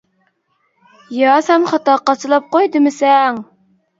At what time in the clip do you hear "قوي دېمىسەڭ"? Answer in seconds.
2.57-3.41